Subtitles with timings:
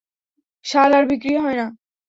[0.65, 1.67] শাল আর বিক্রী হয় না।